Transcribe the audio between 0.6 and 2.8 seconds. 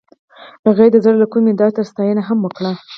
هغې د زړه له کومې د عطر ستاینه هم وکړه.